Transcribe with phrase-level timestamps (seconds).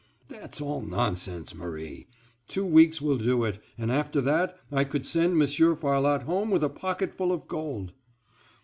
[0.29, 2.07] "That's all nonsense, Marie.
[2.47, 6.63] Two weeks will do it, and after that I could send Monsieur Farlotte home with
[6.63, 7.93] a pocket full of gold."